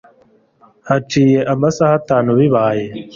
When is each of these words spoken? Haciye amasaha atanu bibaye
Haciye 0.89 1.39
amasaha 1.53 1.93
atanu 1.99 2.29
bibaye 2.39 2.85